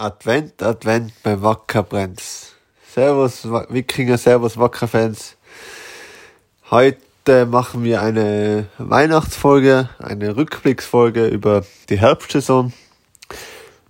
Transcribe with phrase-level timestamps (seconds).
[0.00, 2.52] Advent, Advent bei Wacker Brenz.
[2.90, 5.36] Servus Wikinger, Servus Wacker-Fans.
[6.70, 12.72] Heute machen wir eine Weihnachtsfolge, eine Rückblicksfolge über die Herbstsaison.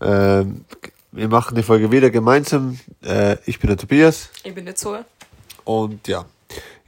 [0.01, 0.65] Ähm,
[1.12, 2.81] wir machen die Folge wieder gemeinsam.
[3.04, 4.31] Äh, ich bin der Tobias.
[4.42, 5.04] Ich bin der Zoe.
[5.63, 6.24] Und ja,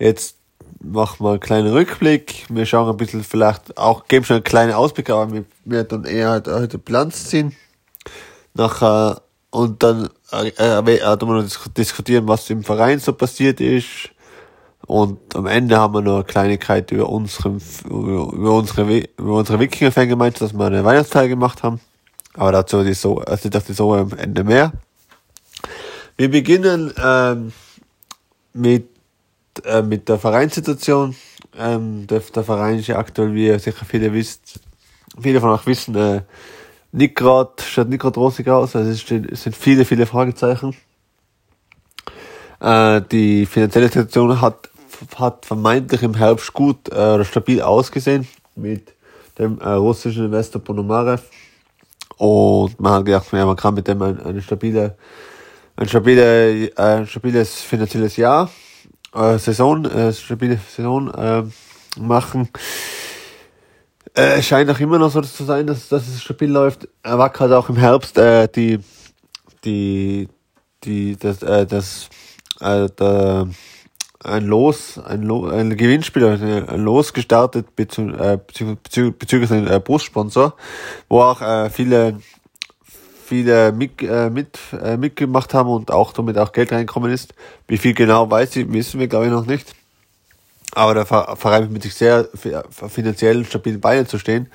[0.01, 0.35] jetzt
[0.81, 2.47] machen wir einen kleinen Rückblick.
[2.49, 6.13] Wir schauen ein bisschen vielleicht auch, geben schon einen kleinen Ausblick, aber wir werden dann
[6.13, 7.55] eher heute, heute Bilanz ziehen
[8.55, 14.11] nachher und dann äh, äh, äh, noch diskutieren, was im Verein so passiert ist.
[14.87, 20.43] Und am Ende haben wir noch eine Kleinigkeit über unsere, über unsere, über unsere Wikinger-Fangemeinschaft,
[20.43, 21.81] dass wir eine Weihnachtsfeier gemacht haben.
[22.35, 24.73] Aber dazu die so, also ich dachte so am Ende mehr.
[26.17, 27.53] Wir beginnen ähm,
[28.55, 28.89] mit,
[29.65, 31.15] äh, mit der Vereinssituation.
[31.59, 34.61] Ähm, der, der Verein ist ja aktuell, wie ihr sicher viele wisst,
[35.21, 36.23] viele von euch wissen, äh,
[36.93, 40.77] nicht gerade, schaut nicht gerade rosig aus, also es, steht, es sind viele, viele Fragezeichen.
[42.61, 44.71] Äh, die finanzielle Situation hat,
[45.17, 48.95] hat vermeintlich im Herbst gut äh, oder stabil ausgesehen mit
[49.39, 51.23] dem äh, russischen Investor Ponomarev.
[52.19, 54.97] Und man hat gedacht, ja, man kann mit dem ein, eine stabile,
[55.77, 58.51] ein stabile, äh, ein stabiles finanzielles Jahr,
[59.15, 61.43] äh, Saison, äh, stabile Saison äh,
[61.99, 62.49] machen.
[64.15, 66.87] Äh, scheint auch immer noch so zu sein, dass, dass es stabil läuft.
[67.03, 68.79] Wack hat auch im Herbst äh, die,
[69.65, 70.29] die,
[70.85, 72.11] die, das, äh, das,
[72.61, 73.49] äh, der,
[74.25, 79.67] ein Los, ein, Lo, ein Gewinnspiel, ein Los gestartet bezü äh, bezü bezü bezüglich den
[79.67, 80.55] äh, Brustsponsor,
[81.09, 82.21] wo auch äh, viele
[83.25, 87.35] viele mit, äh, mit, äh, mitgemacht haben und auch damit auch Geld reinkommen ist.
[87.67, 89.75] Wie viel genau weiß ich, wissen wir glaube ich noch nicht.
[90.75, 94.51] Aber der Verein mit sich sehr finanziell stabil Beinen zu stehen.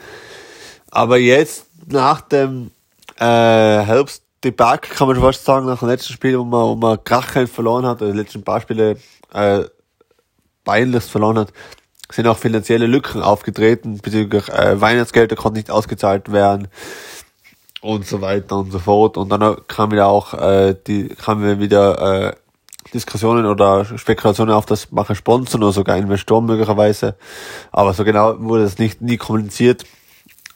[0.89, 2.71] Aber jetzt, nach dem
[3.19, 7.03] äh, Herbstdebakel, kann man schon fast sagen, nach dem letzten Spiel, wo man, wo man
[7.03, 8.97] krachend verloren hat, oder die letzten paar Spiele
[9.33, 9.63] äh,
[10.63, 11.53] beinlich verloren hat,
[12.11, 16.69] sind auch finanzielle Lücken aufgetreten, bezüglich äh, Weihnachtsgelder konnten nicht ausgezahlt werden
[17.81, 19.17] und so weiter und so fort.
[19.17, 22.35] Und dann kam wieder auch äh, die, kamen wieder äh,
[22.93, 27.15] Diskussionen oder Spekulationen auf das Macher Sponsoren oder sogar Investoren möglicherweise.
[27.71, 29.85] Aber so genau wurde das nicht nie kommuniziert,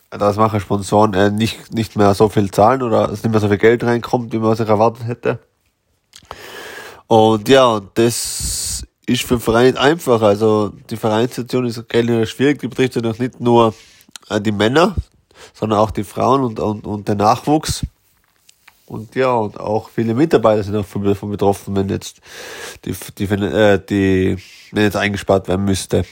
[0.09, 3.47] dass Macher Sponsoren äh, nicht, nicht mehr so viel zahlen oder es nicht mehr so
[3.47, 5.39] viel Geld reinkommt, wie man sich erwartet hätte.
[7.07, 10.21] Und ja, das ist für den Verein nicht einfach.
[10.21, 12.59] Also die Vereinssituation ist generell schwierig.
[12.59, 13.73] Die betrifft ja noch nicht nur
[14.29, 14.95] äh, die Männer,
[15.53, 17.85] sondern auch die Frauen und, und, und den Nachwuchs.
[18.91, 22.19] Und ja, und auch viele Mitarbeiter sind davon betroffen, wenn jetzt
[22.83, 24.37] die, die, äh, die,
[24.73, 26.03] wenn jetzt eingespart werden müsste.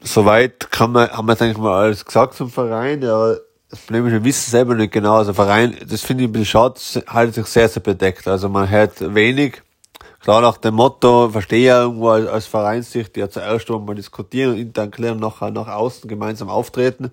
[0.00, 3.34] Soweit kann man, haben wir jetzt eigentlich mal alles gesagt zum Verein, ja,
[3.68, 5.16] das Problem ist, wir wissen selber nicht genau.
[5.16, 8.26] Also Verein, das finde ich ein bisschen schade, haltet sich sehr, sehr bedeckt.
[8.26, 9.60] Also man hört wenig.
[10.20, 14.58] Klar nach dem Motto, verstehe ja irgendwo als, als Vereinssicht, ja zuerst mal diskutieren und
[14.58, 17.10] intern klären, nachher nach außen gemeinsam auftreten.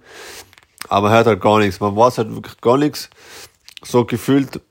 [0.87, 1.81] Aber man hört halt gar nichts.
[1.81, 3.09] Man weiß halt wirklich gar nichts
[3.83, 4.61] so gefühlt,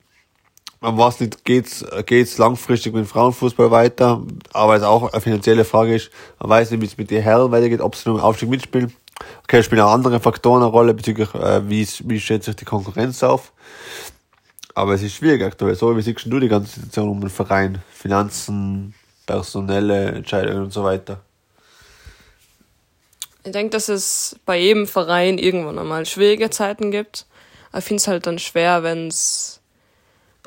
[0.81, 5.95] man weiß nicht, geht's, geht's langfristig mit Frauenfußball weiter, aber es auch eine finanzielle Frage
[5.95, 8.49] ist, man weiß nicht, wie es mit den Herren weitergeht, ob sie noch im Aufstieg
[8.49, 8.93] mitspielen.
[9.45, 13.23] Okay, spielen auch andere Faktoren eine Rolle bezüglich, äh, wie, wie stellt sich die Konkurrenz
[13.23, 13.53] auf.
[14.75, 15.75] Aber es ist schwierig aktuell.
[15.75, 17.83] So, wie siehst du die ganze Situation um den Verein?
[17.93, 18.95] Finanzen,
[19.27, 21.21] personelle Entscheidungen und so weiter.
[23.45, 27.27] Ich denke, dass es bei jedem Verein irgendwann einmal schwierige Zeiten gibt.
[27.77, 29.61] Ich finde es halt dann schwer, wenn es.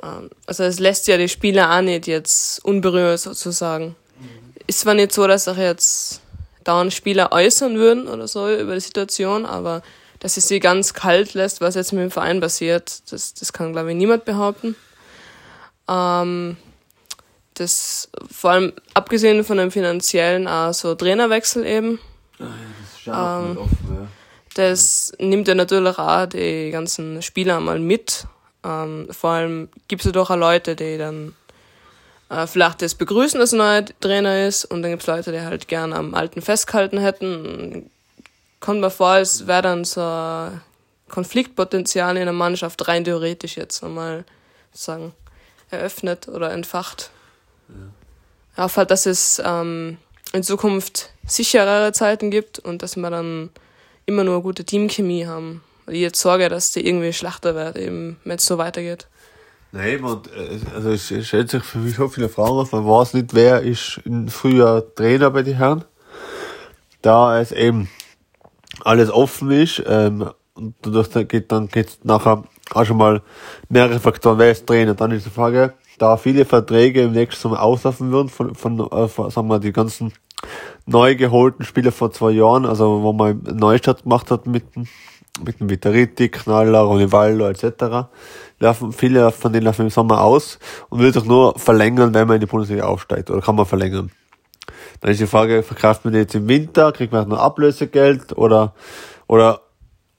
[0.04, 3.96] Ähm, also, es lässt ja die Spieler auch nicht jetzt unberührt sozusagen.
[4.20, 4.54] Mhm.
[4.68, 6.22] Ist zwar nicht so, dass sich jetzt
[6.64, 9.82] dauernd Spieler äußern würden oder so über die Situation, aber
[10.20, 13.74] dass es sie ganz kalt lässt, was jetzt mit dem Verein passiert, das, das kann,
[13.74, 14.76] glaube ich, niemand behaupten.
[15.88, 16.58] Ähm,
[17.54, 22.00] das vor allem abgesehen von dem finanziellen auch so Trainerwechsel eben.
[22.40, 22.50] Ah ja,
[22.82, 23.58] das ist ja ähm.
[24.56, 28.26] Das nimmt ja natürlich auch die ganzen Spieler mal mit.
[28.64, 31.36] Ähm, vor allem gibt es ja doch auch Leute, die dann
[32.30, 35.42] äh, vielleicht das begrüßen, dass ein neuer Trainer ist, und dann gibt es Leute, die
[35.42, 37.90] halt gerne am Alten festgehalten hätten.
[38.62, 40.62] Kommt mir vor, es wäre dann so ein
[41.10, 44.24] Konfliktpotenzial in der Mannschaft rein theoretisch jetzt einmal
[44.74, 45.14] sagen
[45.70, 47.12] eröffnet oder entfacht.
[47.68, 48.66] Ja.
[48.66, 49.98] Auf halt, dass es ähm,
[50.32, 53.50] in Zukunft sicherere Zeiten gibt und dass man dann
[54.06, 55.62] immer nur gute Teamchemie haben.
[55.88, 59.08] Ich jetzt Sorge, dass die irgendwie schlechter wird, eben, wenn es so weitergeht.
[59.72, 62.72] Nein, man, äh, also es stellt sich für mich so viele Fragen auf.
[62.72, 65.84] Man weiß nicht, wer ist früher Trainer bei den Herren.
[67.02, 67.90] Da es eben
[68.84, 73.22] alles offen ist, ähm, und dadurch geht dann geht's nachher auch schon mal
[73.70, 74.96] mehrere Faktoren, wer ist Trainer.
[74.96, 79.08] Dann ist die Frage, da viele Verträge im nächsten Sommer auslaufen würden, von, von, äh,
[79.08, 80.14] von sagen wir, die ganzen
[80.86, 84.66] neu geholten Spieler vor zwei Jahren, also wo man Neustart gemacht hat mit,
[85.44, 88.08] mit dem Vitariti, Knaller, Ronivaldo etc.,
[88.60, 90.60] laufen, viele von denen laufen im Sommer aus
[90.90, 94.12] und will doch nur verlängern, wenn man in die Bundesliga aufsteigt, oder kann man verlängern.
[95.02, 98.74] Dann ist die Frage, verkauft man jetzt im Winter, kriegt man noch Ablösegeld oder,
[99.28, 99.62] oder,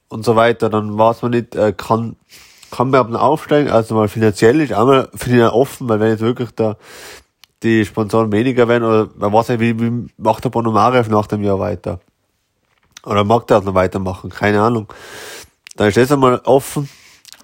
[0.09, 2.17] und so weiter, dann weiß man nicht, äh, kann,
[2.71, 6.21] kann man aber aufsteigen, also mal finanziell ist einmal finde ich offen, weil wenn jetzt
[6.21, 6.77] wirklich da
[7.62, 11.43] die Sponsoren weniger werden, oder man weiß nicht, wie, wie macht der Bonomarev nach dem
[11.43, 12.00] Jahr weiter?
[13.05, 14.31] Oder mag der auch noch weitermachen?
[14.31, 14.88] Keine Ahnung.
[15.76, 16.88] Dann ist das einmal offen.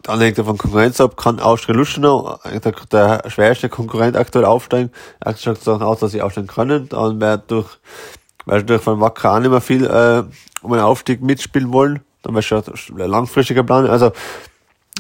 [0.03, 4.91] Dann hängt er von Konkurrenz ab, kann Austria Lustenau, der, der schwerste Konkurrent aktuell aufsteigen.
[5.21, 6.89] Aktuell schaut es aus, dass sie aufsteigen können.
[6.89, 7.79] Dann wird durch,
[8.45, 10.25] weil durch von Wacker auch nicht mehr viel äh,
[10.63, 12.01] um einen Aufstieg mitspielen wollen.
[12.23, 13.87] Dann wäre schon ein langfristiger Plan.
[13.87, 14.11] Also,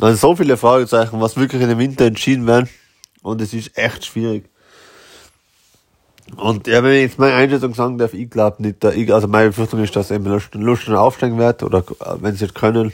[0.00, 2.68] also so viele Fragezeichen, was wirklich in dem Winter entschieden werden.
[3.22, 4.51] Und es ist echt schwierig.
[6.36, 9.48] Und ja, wenn ich jetzt meine Einschätzung sagen darf, ich glaube nicht, ich, also meine
[9.48, 11.84] Befürchtung ist, dass eben Lusten aufsteigen wird, oder
[12.20, 12.92] wenn sie es können,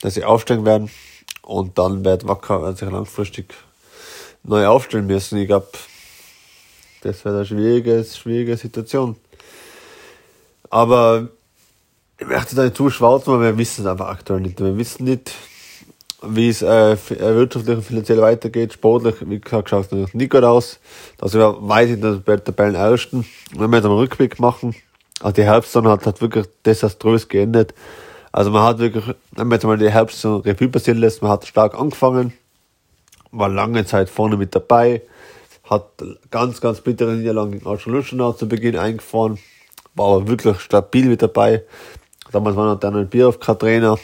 [0.00, 0.90] dass sie aufsteigen werden.
[1.42, 3.54] Und dann wird Wacker sich langfristig
[4.42, 5.38] neu aufstellen müssen.
[5.38, 5.68] Ich glaube,
[7.02, 9.16] das wäre eine schwierige, schwierige Situation.
[10.70, 11.28] Aber
[12.18, 14.60] ich möchte da nicht zu schwarz machen, wir wissen es einfach aktuell nicht.
[14.60, 15.32] Wir wissen nicht,
[16.22, 16.96] wie es äh, äh,
[17.34, 18.72] wirtschaftlich und finanziell weitergeht.
[18.72, 20.80] Sportlich, wie gesagt, schaut es natürlich nicht gut aus.
[21.18, 23.24] Da sind wir weit in der Tabellen ersten.
[23.56, 24.74] Wenn wir jetzt einen Rückblick machen,
[25.20, 27.74] also die Herbstsaison hat, hat wirklich desaströs geendet.
[28.32, 31.46] Also man hat wirklich, wenn man jetzt mal die Herbstsaison Revue passieren lässt, man hat
[31.46, 32.32] stark angefangen,
[33.30, 35.02] war lange Zeit vorne mit dabei,
[35.64, 35.88] hat
[36.30, 39.38] ganz, ganz bittere Niederlagen gegen Alscholuschenau zu Beginn eingefahren,
[39.94, 41.64] war aber wirklich stabil mit dabei.
[42.32, 43.98] Damals war noch Daniel Bierhoff Trainer,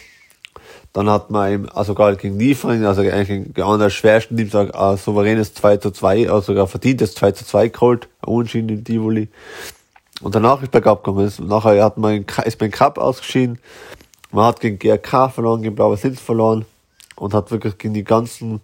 [0.94, 4.96] dann hat man eben also sogar gegen Liefering, also eigentlich einer der schwersten Teams, ein
[4.96, 9.28] souveränes 2 zu 2, also sogar verdientes 2 zu 2 geholt, Unentschieden in Tivoli.
[10.22, 11.32] Und danach ist bergab gekommen.
[11.40, 13.58] Nachher hat man, ist man Cup ausgeschieden.
[14.30, 16.64] Man hat gegen GRK verloren, gegen Blauer Sitz verloren
[17.16, 18.60] und hat wirklich gegen die ganzen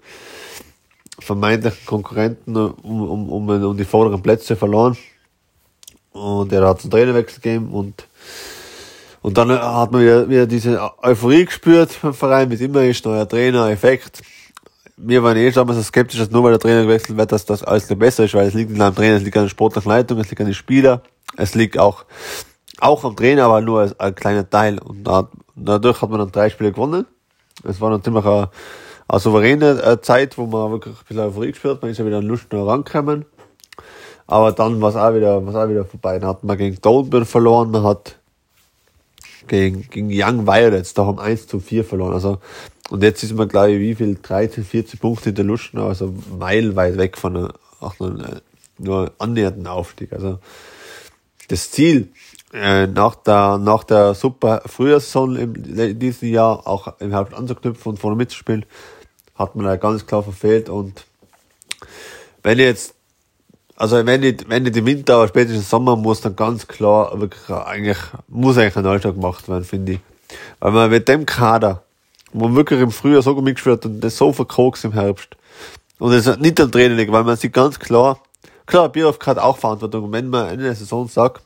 [1.18, 4.96] vermeintlichen Konkurrenten um, um, um, um die vorderen Plätze verloren.
[6.12, 8.06] Und er hat einen Trainerwechsel gegeben und
[9.22, 13.04] und dann hat man wieder, wieder diese Euphorie gespürt beim Verein, wie es immer ist,
[13.04, 14.22] neuer Trainer, Effekt.
[14.96, 17.62] Wir waren eh damals so skeptisch, dass nur weil der Trainer gewechselt wird, dass das
[17.62, 20.18] alles besser ist, weil es liegt nicht am Trainer, es liegt an der sportlichen Leitung,
[20.18, 21.02] es liegt an den Spieler,
[21.36, 22.04] es liegt auch,
[22.80, 24.78] auch am Trainer, aber nur als ein kleiner Teil.
[24.78, 27.06] Und da, dadurch hat man dann drei Spiele gewonnen.
[27.64, 28.48] Es war dann ziemlich eine,
[29.08, 31.82] eine souveräne äh, Zeit, wo man wirklich ein bisschen Euphorie gespürt hat.
[31.82, 33.26] Man ist ja wieder an Lust noch rangekommen.
[34.26, 36.18] Aber dann war es auch wieder, war auch wieder vorbei.
[36.18, 38.19] Dann hat man gegen Dolben verloren, man hat
[39.50, 42.14] gegen, gegen Young Violets, da haben 1 zu 4 verloren.
[42.14, 42.38] Also,
[42.88, 44.18] und jetzt ist man, glaube ich, wie viel?
[44.20, 48.40] 13, 14 Punkte der Luschen, also meilenweit weg von einer, auch einer,
[48.78, 50.12] nur annähernden Aufstieg.
[50.12, 50.38] Also,
[51.48, 52.08] das Ziel,
[52.52, 57.98] äh, nach der, nach der super Frühjahrssaison in diesem Jahr auch im Herbst anzuknüpfen und
[57.98, 58.64] vorne mitzuspielen,
[59.34, 61.06] hat man ja ganz klar verfehlt und
[62.42, 62.94] wenn jetzt
[63.80, 67.48] also wenn nicht, wenn nicht im Winter, aber spätestens Sommer muss dann ganz klar wirklich
[67.48, 67.96] eigentlich,
[68.28, 70.00] muss eigentlich ein Neustart gemacht werden, finde ich.
[70.58, 71.82] Weil man mit dem Kader,
[72.34, 75.34] wo man wirklich im Frühjahr so mitgespielt und das so verkrogs im Herbst.
[75.98, 78.20] Und es hat nicht am Training liegt, weil man sieht ganz klar,
[78.66, 80.12] klar, Bierhoff hat auch Verantwortung.
[80.12, 81.42] Wenn man Ende der Saison sagt,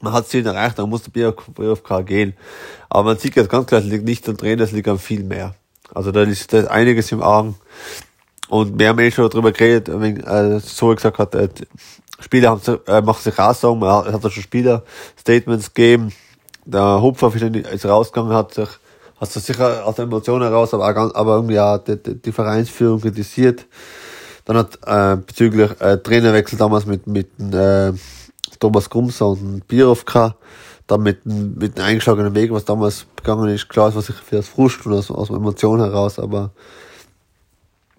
[0.00, 2.34] man hat Ziel erreicht, dann muss der Bierhoff gehen.
[2.88, 5.54] Aber man sieht ganz klar, es liegt nicht am Trainer, es liegt am viel mehr.
[5.94, 7.54] Also da ist, da ist einiges im Argen.
[8.48, 11.48] Und wir haben eh schon darüber geredet, wenn äh, so gesagt hat, äh,
[12.20, 14.82] Spieler haben, äh, machen sich Aussagen, man hat, hat schon Spieler
[15.18, 16.12] Statements gegeben.
[16.64, 18.68] Der Hupfer ist rausgegangen, hat sich,
[19.20, 22.32] hat sich sicher aus der Emotion heraus, aber, auch, aber irgendwie auch die, die, die
[22.32, 23.66] Vereinsführung kritisiert.
[24.44, 27.92] Dann hat äh, bezüglich äh, Trainerwechsel damals mit, mit äh,
[28.58, 30.36] Thomas Grumser und gehabt,
[30.86, 34.36] dann mit, mit dem eingeschlagenen Weg, was damals begangen ist, klar, es war sicher für
[34.36, 36.50] das Frust und aus, aus der Emotion heraus, aber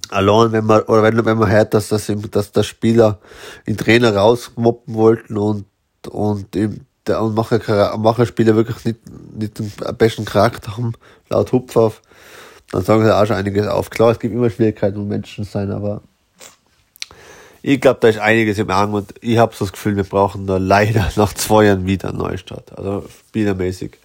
[0.09, 3.19] allein wenn man, oder wenn, wenn man hört, dass das, dass der Spieler
[3.67, 5.65] den Trainer rausmoppen wollten und,
[6.09, 8.99] und eben, der, und Macher, Macher Spieler wirklich nicht,
[9.35, 10.93] nicht den besten Charakter haben,
[11.29, 12.01] laut Hupfauf,
[12.71, 13.89] dann sagen sie auch schon einiges auf.
[13.89, 16.01] Klar, es gibt immer Schwierigkeiten um Menschen sein, aber
[17.61, 20.47] ich glaube, da ist einiges im Argen und ich habe so das Gefühl, wir brauchen
[20.47, 22.77] da leider nach zwei Jahren wieder einen Neustart.
[22.77, 23.97] Also spielermäßig.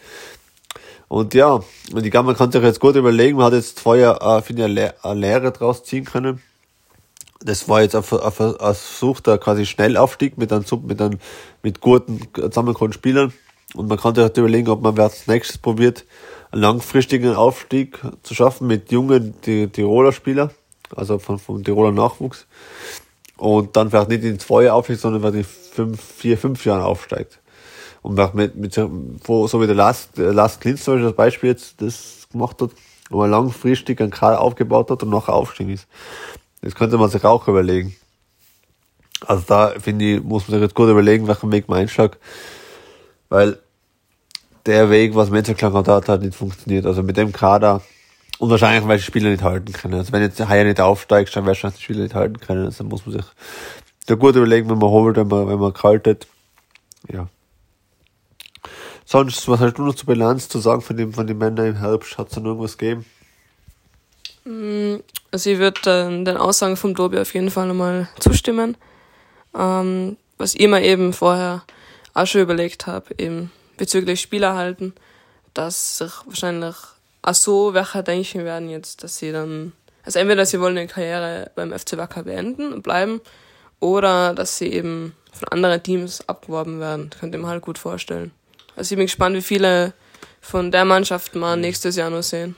[1.15, 1.61] Und ja,
[1.95, 5.05] ich glaube, man kann sich jetzt gut überlegen, man hat jetzt vorher, äh, finde ich,
[5.05, 6.43] eine Lehre draus ziehen können.
[7.39, 11.21] Das war jetzt ein, ein, Versuch, der quasi Schnellaufstieg mit einem, mit einem,
[11.63, 13.33] mit guten, zusammengekommenen Spielern.
[13.75, 16.05] Und man kann sich halt überlegen, ob man als nächstes probiert,
[16.51, 20.51] einen langfristigen Aufstieg zu schaffen mit jungen Tiroler Spielern,
[20.97, 22.49] also von, vom Tiroler Nachwuchs.
[23.37, 26.83] Und dann vielleicht nicht in zwei Jahre aufsteigt, sondern vielleicht in fünf, vier, fünf Jahren
[26.83, 27.39] aufsteigt.
[28.05, 32.29] Und mit, mit, so wie der Last, Last Klintz zum Beispiel das Beispiel jetzt das
[32.31, 32.71] gemacht hat,
[33.09, 35.87] wo man langfristig einen Kader aufgebaut hat und nachher aufstehen ist.
[36.61, 37.97] Das könnte man sich auch überlegen.
[39.27, 42.19] Also da finde ich, muss man sich jetzt gut überlegen, welchen Weg man einschlägt.
[43.31, 43.59] Weil
[44.67, 46.85] der Weg, was erklärt hat, hat halt nicht funktioniert.
[46.85, 47.81] Also mit dem Kader
[48.39, 49.95] und wahrscheinlich, weil die Spieler nicht halten können.
[49.95, 52.67] Also wenn jetzt Haier nicht aufsteigt, dann wahrscheinlich die Spieler nicht halten können.
[52.67, 53.25] Also muss man sich
[54.05, 56.27] da gut überlegen, wenn man holt, wenn man, wenn man kaltet.
[57.11, 57.29] Ja.
[59.15, 61.77] Sonst, was hast du noch zur Bilanz zu sagen von dem, von den Männern im
[61.77, 62.19] Herbst?
[62.19, 63.07] Hat es noch irgendwas gegeben?
[64.45, 64.97] Mm,
[65.31, 68.77] also ich würde äh, den Aussagen vom Dobi auf jeden Fall nochmal zustimmen.
[69.57, 71.63] Ähm, was ich mir eben vorher
[72.13, 74.95] auch schon überlegt habe, eben bezüglich Spielerhalten,
[75.55, 76.75] dass sich wahrscheinlich
[77.23, 81.53] auch so welche denken werden jetzt, dass sie dann, also entweder sie wollen ihre Karriere
[81.55, 83.21] beim FC Wacker beenden und bleiben,
[83.79, 87.11] oder dass sie eben von anderen Teams abgeworben werden.
[87.11, 88.33] Das könnte ich mir halt gut vorstellen.
[88.77, 89.93] Also ich bin gespannt, wie viele
[90.41, 92.57] von der Mannschaft man nächstes Jahr noch sehen.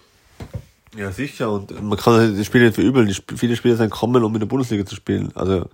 [0.97, 1.51] Ja, sicher.
[1.51, 3.07] Und man kann die Spiele nicht verübeln.
[3.07, 5.31] Die viele Spieler sind kommen, um in der Bundesliga zu spielen.
[5.35, 5.67] Also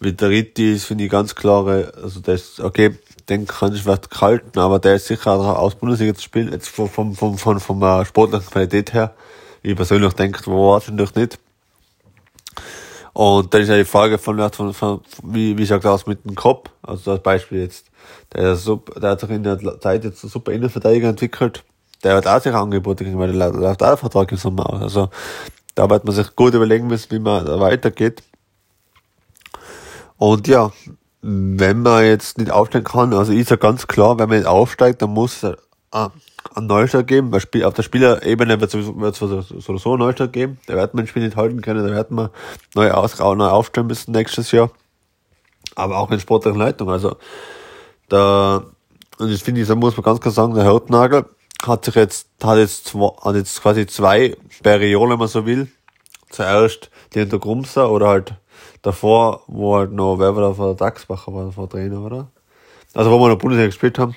[0.00, 2.96] Vitaritti ist, finde ich, ganz klare, also das, okay,
[3.28, 6.68] den kann ich vielleicht kalten, aber der ist sicher auch aus Bundesliga zu spielen, jetzt
[6.68, 9.14] vom, vom, vom, von, von der sportlichen Qualität her.
[9.62, 11.38] Ich persönlich denke, wo wahrscheinlich nicht.
[13.14, 16.34] Und dann ist ja die Frage von, von, von wie, wie schaut aus mit dem
[16.34, 16.70] Kopf?
[16.82, 17.86] Also als Beispiel jetzt,
[18.32, 21.64] der, super, der hat sich in der Zeit jetzt einen super Innenverteidiger entwickelt.
[22.02, 24.82] Der hat auch sich Angebote gekriegt, weil der läuft auch der Vertrag im Sommer aus.
[24.82, 25.08] Also
[25.74, 28.22] da wird man sich gut überlegen müssen, wie man da weitergeht.
[30.16, 30.70] Und ja,
[31.22, 35.00] wenn man jetzt nicht aufsteigen kann, also ist ja ganz klar, wenn man nicht aufsteigt,
[35.02, 35.56] dann muss es
[35.90, 40.94] einen Neustart geben, weil auf der Spielerebene wird es sowieso, einen Neustart geben, da wird
[40.94, 42.28] man ein Spiel nicht halten können, da wird man
[42.74, 44.70] neu, aus, neu aufstellen müssen nächstes Jahr.
[45.76, 47.16] Aber auch in sportlichen Leitung, also
[48.14, 48.64] da,
[49.18, 51.26] und das finde ich, da muss man ganz klar sagen, der Hautnagel
[51.66, 55.68] hat sich jetzt, hat jetzt, hat jetzt quasi zwei Perioden, wenn man so will.
[56.30, 58.34] Zuerst die unter Grumser oder halt
[58.82, 62.28] davor, wo halt noch, wer vor der Dachsbacher war, der Trainer, oder?
[62.92, 64.14] Also wo wir noch Bundesliga gespielt haben.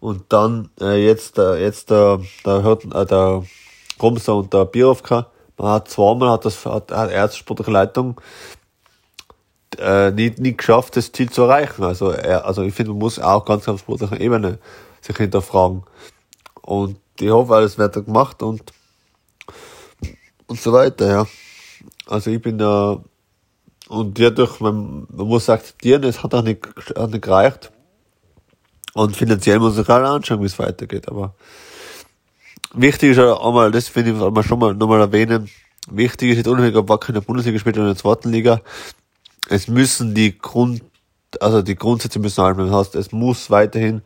[0.00, 3.44] Und dann äh, jetzt, äh, jetzt der, der, hört, äh, der
[3.98, 8.20] Grumser und der Birovka, man hat zweimal hat das hat, hat Leitung
[9.78, 11.82] äh, nicht, nicht geschafft, das Ziel zu erreichen.
[11.84, 14.58] Also, er, also ich finde, man muss auch ganz auf sportlicher Ebene
[15.00, 15.82] sich hinterfragen.
[16.60, 18.72] Und ich hoffe, alles wird gemacht und
[20.52, 21.26] und so weiter, ja.
[22.06, 23.02] Also ich bin da
[23.88, 27.72] und dadurch, man, man muss akzeptieren, es hat auch nicht, auch nicht gereicht.
[28.94, 31.08] Und finanziell muss ich auch anschauen, wie es weitergeht.
[31.08, 31.34] Aber
[32.74, 35.48] wichtig ist ja einmal, das finde ich, soll man schon mal nochmal erwähnen.
[35.90, 38.60] Wichtig ist jetzt unabhängig, ob Wacker in der Bundesliga spielt oder in der zweiten Liga.
[39.48, 40.82] Es müssen die Grund,
[41.40, 42.66] also die Grundsätze müssen halten.
[42.66, 44.02] Das heißt, es muss weiterhin,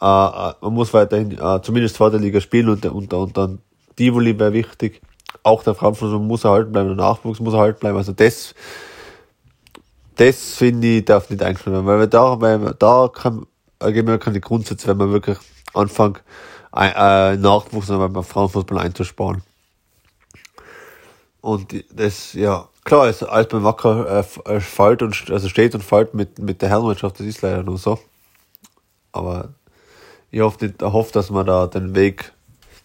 [0.00, 3.58] äh, äh, man muss weiterhin äh, zumindest zweite Liga spielen und, und, und dann
[3.96, 5.00] Tivoli wäre wichtig.
[5.42, 7.96] Auch der Frankfurt muss erhalten bleiben, der Nachwuchs muss erhalten bleiben.
[7.96, 8.54] Also das
[10.20, 13.46] das finde ich darf nicht eingeschrieben werden, weil wir da, weil da kann,
[13.80, 15.38] geben wir keine Grundsätze, wenn man wirklich
[15.72, 16.22] anfängt,
[16.76, 19.42] äh, Nachwuchs beim Frauenfußball einzusparen.
[21.40, 26.14] Und das, ja, klar, ist alles beim Wacker äh, fällt und also steht und fällt
[26.14, 27.98] mit, mit der Herrenmannschaft, das ist leider nur so.
[29.12, 29.50] Aber
[30.30, 32.32] ich hoffe, nicht, ich hoffe, dass man da den Weg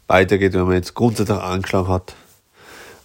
[0.07, 2.15] weitergeht, wenn man jetzt grundsätzlich angeschlagen hat.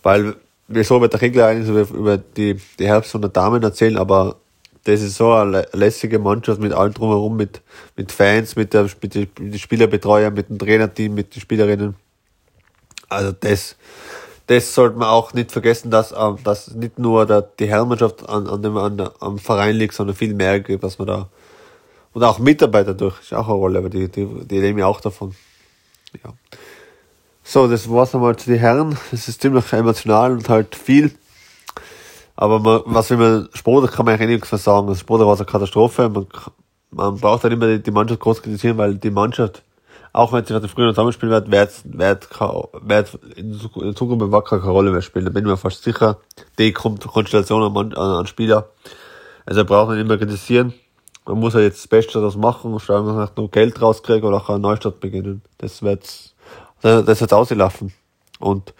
[0.02, 0.36] Weil
[0.68, 4.36] wieso wird der Regler eigentlich über die, die Herbst- und der Damen erzählen, aber
[4.84, 7.60] das ist so eine lässige Mannschaft mit allem drumherum, mit,
[7.96, 11.96] mit Fans, mit der, mit den Spielerbetreuer, mit dem Trainerteam, mit den Spielerinnen.
[13.08, 13.76] Also das,
[14.50, 18.48] das sollte man auch nicht vergessen, dass, ähm, dass nicht nur der, die Herrenmannschaft an,
[18.48, 21.28] an dem, an, am Verein liegt, sondern viel mehr gibt, was man da,
[22.14, 25.00] und auch Mitarbeiter durch, ist auch eine Rolle, aber die, die, die leben ja auch
[25.00, 25.36] davon.
[26.24, 26.32] Ja.
[27.44, 28.98] So, das war's einmal zu den Herren.
[29.12, 31.12] Das ist ziemlich emotional und halt viel.
[32.34, 34.88] Aber man, was will man, Sport kann man eigentlich nichts mehr sagen.
[34.88, 36.08] Das war eine Katastrophe.
[36.08, 36.26] Man,
[36.90, 39.62] man braucht dann immer die, die Mannschaft groß kritisieren, weil die Mannschaft,
[40.12, 42.28] auch wenn sie vielleicht früher zusammenspielen wird, wird, wird,
[42.82, 43.54] wird in
[43.96, 45.24] Zukunft beim Wacker keine Rolle mehr spielen.
[45.24, 46.18] Da bin ich mir fast sicher.
[46.58, 48.70] Die kommt Konstellation an, an, an Spieler.
[49.46, 50.74] Also braucht man immer kritisieren.
[51.26, 54.38] Man muss ja jetzt das Beste daraus machen, schauen, dass man noch Geld rauskriegt oder
[54.38, 55.42] auch einen Neustart beginnen.
[55.58, 56.34] Das wird's
[56.82, 57.92] das hat ausgelaufen.
[58.38, 58.74] Und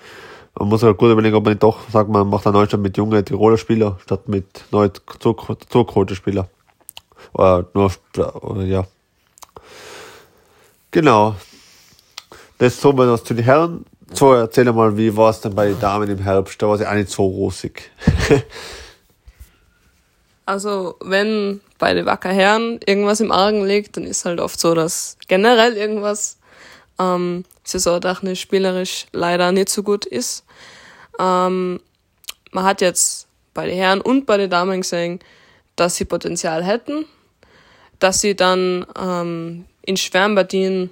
[0.59, 2.97] man muss halt gut überlegen, ob man nicht doch sagt, man macht einen Neustart mit
[2.97, 6.49] jungen Tiroler Spieler statt mit neu zugeholten Spieler.
[7.33, 8.87] Oder nur, oder, ja.
[10.91, 11.37] Genau.
[12.59, 13.85] Das so mal was zu den Herren.
[14.13, 16.61] So, erzähl mal, wie war es denn bei den Damen im Herbst?
[16.61, 17.91] Da war sie auch nicht so rosig.
[20.47, 24.75] also, wenn bei den Wacker Herren irgendwas im Argen liegt, dann ist halt oft so,
[24.75, 26.39] dass generell irgendwas
[26.99, 30.45] ähm, saisondachnisch spielerisch leider nicht so gut ist.
[31.21, 31.81] Ähm,
[32.51, 35.21] man hat jetzt bei den Herren und bei den Damen gesehen,
[35.77, 37.05] dass sie Potenzial hätten,
[38.01, 40.91] dass sie dann ähm, in schweren Partien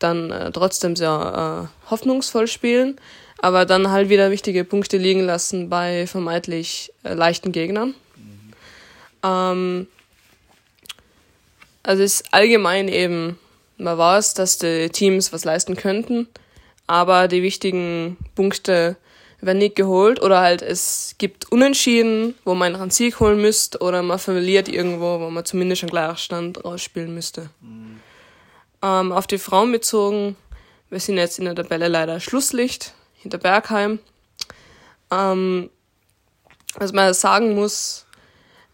[0.00, 2.98] dann äh, trotzdem sehr äh, hoffnungsvoll spielen,
[3.38, 7.94] aber dann halt wieder wichtige Punkte liegen lassen bei vermeintlich äh, leichten Gegnern.
[8.16, 8.52] Mhm.
[9.22, 9.86] Ähm,
[11.84, 13.38] also es ist allgemein eben,
[13.78, 16.26] man weiß, dass die Teams was leisten könnten,
[16.88, 18.96] aber die wichtigen Punkte
[19.40, 24.02] werden nicht geholt oder halt es gibt Unentschieden, wo man einen Sieg holen müsste oder
[24.02, 27.50] man verliert irgendwo, wo man zumindest einen Gleichstand rausspielen müsste.
[27.60, 27.81] Mhm.
[28.82, 30.36] Ähm, auf die Frauen bezogen,
[30.90, 34.00] wir sind jetzt in der Tabelle leider Schlusslicht hinter Bergheim.
[35.10, 35.70] Ähm,
[36.74, 38.06] was man sagen muss,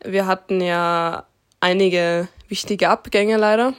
[0.05, 1.27] wir hatten ja
[1.61, 3.75] einige wichtige Abgänge leider,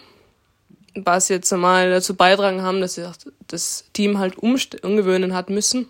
[0.95, 2.99] was jetzt einmal dazu beitragen haben, dass
[3.47, 5.87] das Team halt umgewöhnen hat müssen.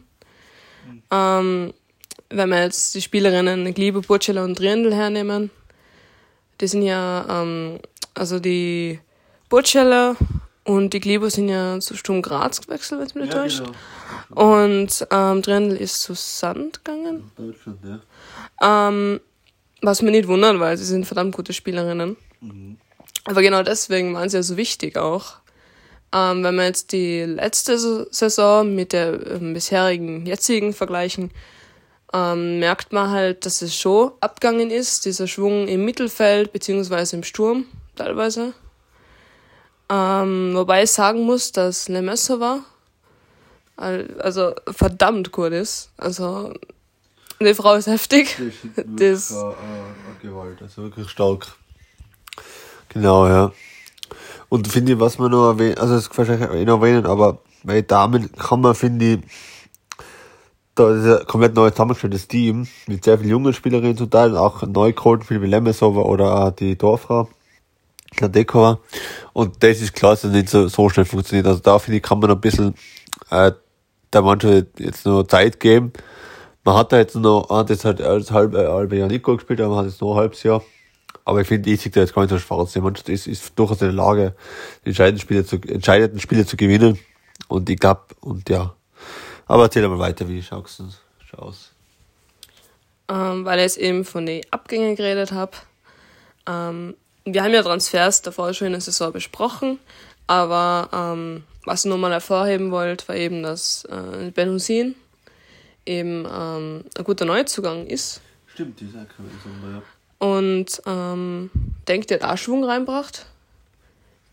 [1.11, 1.73] Ähm,
[2.29, 5.49] wenn wir jetzt die Spielerinnen Gliebe, Burcella und Driendl hernehmen,
[6.61, 7.79] die sind ja, ähm,
[8.13, 8.99] also die
[9.49, 10.15] Burcella
[10.63, 13.63] und die Gliebo sind ja zu Sturm Graz gewechselt, wenn es mich nicht ja, täuscht.
[14.29, 14.65] Genau.
[14.65, 17.31] Und ähm, Driendl ist zu Sand gegangen.
[17.35, 18.87] Deutschland, ja.
[18.89, 19.19] Ähm,
[19.81, 22.17] was mir nicht wundert, weil sie sind verdammt gute Spielerinnen.
[22.41, 22.77] Mhm.
[23.25, 25.37] Aber genau deswegen waren sie ja so wichtig auch.
[26.13, 27.77] Ähm, wenn wir jetzt die letzte
[28.11, 31.31] Saison mit der ähm, bisherigen, jetzigen vergleichen,
[32.13, 37.23] ähm, merkt man halt, dass es schon abgegangen ist, dieser Schwung im Mittelfeld beziehungsweise im
[37.23, 37.65] Sturm
[37.95, 38.53] teilweise.
[39.89, 42.59] Ähm, wobei ich sagen muss, dass Le Messer war,
[43.75, 45.91] also verdammt gut ist.
[45.97, 46.53] Also
[47.39, 48.37] die Frau ist heftig.
[48.75, 49.45] Das ist das,
[50.21, 51.47] Gewalt, also wirklich stark.
[52.89, 53.51] Genau, ja.
[54.49, 57.39] Und finde ich, was man noch erwähnen, also das kann ich eh noch erwähnen, aber
[57.63, 59.19] bei Damen kann man, finde ich,
[60.75, 64.63] da ist ein komplett neu zusammengestelltes Team mit sehr vielen jungen Spielerinnen zu teilen, auch
[64.63, 67.29] neu geholt, wie Lemesova oder auch die Dorfrau,
[68.15, 68.79] Kladekova.
[69.33, 71.47] Und das ist klar, dass es nicht so, so schnell funktioniert.
[71.47, 72.75] Also da finde ich, kann man ein bisschen
[73.29, 73.51] äh,
[74.11, 75.93] der Mannschaft jetzt noch Zeit geben.
[76.63, 79.75] Man hat da jetzt noch, hat jetzt halt als halbe, halbe Jahr nicht gespielt, aber
[79.75, 80.61] man hat jetzt noch ein halbes Jahr.
[81.25, 82.73] Aber ich finde, ich sehe da jetzt gar nicht so schwarz.
[82.73, 84.35] Die Mannschaft ist, ist durchaus in der Lage,
[84.83, 86.99] die entscheidenden Spiele zu, entscheidenden Spiele zu gewinnen.
[87.47, 88.73] Und ich glaube, und ja.
[89.45, 91.71] Aber erzähl mal weiter, wie schaust du aus?
[93.09, 95.51] Ähm, weil ich jetzt eben von den Abgängen geredet habe.
[96.47, 96.95] Ähm,
[97.33, 99.79] wir haben ja Transfers davor schon in der Saison besprochen,
[100.27, 104.95] aber ähm, was ich nochmal hervorheben wollte, war eben, dass äh, Ben Hussein
[105.85, 108.21] eben ähm, ein guter Neuzugang ist.
[108.53, 109.81] Stimmt, dieser kann man sagen, ja.
[110.19, 111.49] Und ähm,
[111.87, 113.25] denkt, der hat auch Schwung reinbracht.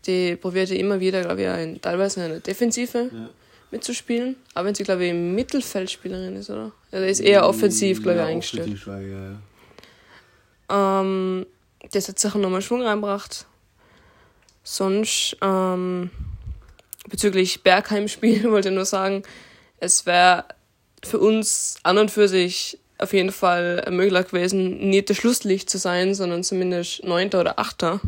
[0.05, 3.29] Die probiert ja immer wieder, glaube ich, in, teilweise in der Defensive ja.
[3.71, 4.35] mitzuspielen.
[4.53, 6.71] Aber wenn sie, glaube ich, im Mittelfeldspielerin ist, oder?
[6.91, 8.67] Also ist eher offensiv, glaube ich, ja, eingestellt.
[8.67, 8.99] Offensiv, ja,
[10.69, 11.01] ja.
[11.01, 11.45] Ähm,
[11.91, 13.45] das hat sicher nochmal Schwung reinbracht.
[14.63, 16.11] Sonst, ähm,
[17.09, 19.23] bezüglich Bergheim-Spiel wollte ich nur sagen,
[19.79, 20.45] es wäre
[21.03, 25.77] für uns an und für sich auf jeden Fall möglich gewesen, nicht das Schlusslicht zu
[25.77, 28.01] sein, sondern zumindest Neunter oder Achter.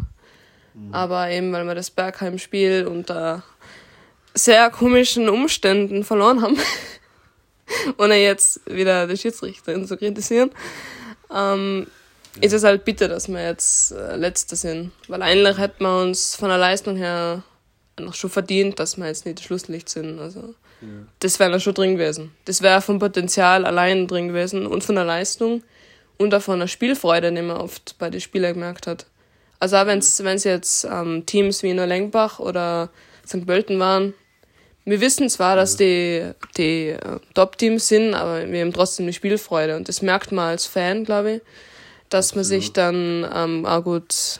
[0.74, 0.94] Mhm.
[0.94, 3.44] Aber eben, weil wir das Bergheim-Spiel unter
[4.34, 6.58] sehr komischen Umständen verloren haben,
[7.98, 10.52] ohne jetzt wieder die Schiedsrichterin zu kritisieren,
[11.34, 11.88] ähm,
[12.36, 12.44] ja.
[12.44, 14.92] ist es halt bitter, dass wir jetzt äh, Letzte sind.
[15.08, 17.44] Weil eigentlich hätten wir uns von der Leistung her
[18.00, 20.20] noch schon verdient, dass wir jetzt nicht das Schlusslicht sind.
[20.20, 20.56] Also
[21.20, 22.32] das wäre schon drin gewesen.
[22.46, 25.63] Das wäre vom Potenzial allein drin gewesen und von der Leistung
[26.18, 29.06] und auch von der Spielfreude, die man oft bei den Spielern gemerkt hat.
[29.60, 32.89] Also auch wenn es jetzt ähm, Teams wie Lenkbach oder
[33.28, 33.46] St.
[33.46, 34.13] Pölten waren,
[34.86, 39.76] wir wissen zwar, dass die, die äh, Top-Teams sind, aber wir haben trotzdem die Spielfreude
[39.76, 41.42] und das merkt man als Fan, glaube ich,
[42.10, 44.39] dass man sich dann ähm, auch gut,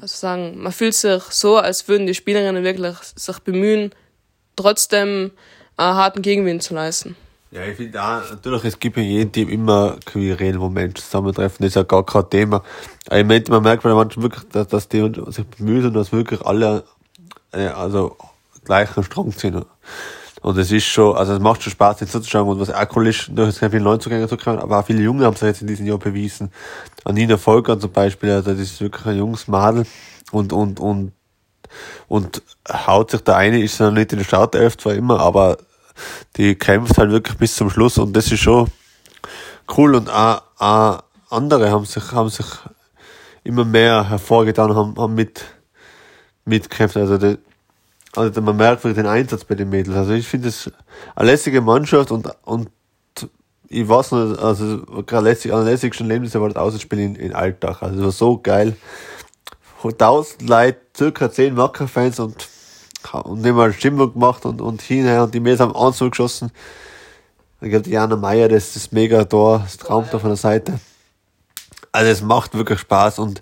[0.00, 3.92] also sagen, man fühlt sich so, als würden die Spielerinnen wirklich sich bemühen,
[4.56, 5.30] trotzdem
[5.76, 7.16] einen harten Gegenwind zu leisten.
[7.52, 11.70] Ja, ich finde auch, natürlich, es gibt in jedem Team immer queere Momente zusammentreffen, das
[11.70, 12.62] ist ja gar kein Thema.
[13.06, 16.12] Aber ich meine, man merkt bei manchen wirklich, dass, dass die sich bemühen und dass
[16.12, 16.84] wirklich alle,
[17.52, 18.16] äh, also,
[18.64, 19.64] gleichen Strang ziehen.
[20.42, 23.08] Und es ist schon, also es macht schon Spaß, den zuzuschauen und was auch cool
[23.08, 25.66] ist, durch sehr viele Neuzugänge zu kommen, aber auch viele Junge haben sich jetzt in
[25.66, 26.50] diesem Jahr bewiesen.
[27.04, 29.84] An Nina Volker zum Beispiel, also das ist wirklich ein junges Madel
[30.32, 31.12] und, und, und
[32.08, 35.58] und haut sich da eine, ist dann nicht in der Startelf zwar immer, aber
[36.36, 38.70] die kämpft halt wirklich bis zum Schluss und das ist schon
[39.76, 42.46] cool und auch, auch andere haben sich, haben sich
[43.44, 45.44] immer mehr hervorgetan, haben, haben mit,
[46.44, 46.96] mitgekämpft.
[46.96, 47.38] Also, die,
[48.16, 49.96] also man merkt wirklich den Einsatz bei den Mädels.
[49.96, 50.70] Also ich finde es
[51.14, 52.70] eine lässige Mannschaft und, und
[53.68, 57.82] ich weiß noch, also gerade lässig, einer lässigsten Erlebnisse war das Außenspiel in, in Alltag.
[57.82, 58.76] Also es war so geil.
[59.82, 62.48] 1000 Leute, circa 10 Wacker-Fans und,
[63.24, 66.50] und haben mal Stimmung gemacht und, und hinher und die Mädels haben Anzug geschossen.
[67.60, 70.80] Ich glaube, Jana Meier, das ist das mega Tor, das Traum da von der Seite.
[71.92, 73.40] Also es macht wirklich Spaß und,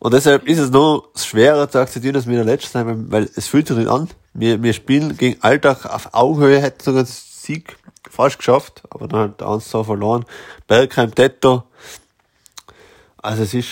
[0.00, 3.48] und deshalb ist es noch schwerer zu akzeptieren, dass wir der Letzte sein, weil, es
[3.48, 4.08] fühlt sich nicht an.
[4.32, 7.76] Wir, wir spielen gegen Alltag auf Augenhöhe, hätten sogar den Sieg
[8.08, 10.24] fast geschafft, aber dann halt 1 2 verloren.
[10.68, 11.64] Bergheim, Tetto.
[13.20, 13.68] Also es ist,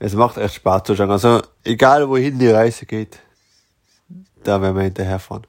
[0.00, 1.10] es macht echt Spaß zu schauen.
[1.10, 3.20] Also egal wohin die Reise geht,
[4.42, 5.46] da werden wir hinterherfahren.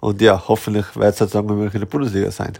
[0.00, 2.58] Und ja, hoffentlich wird es halt sagen, wir in der Bundesliga sein.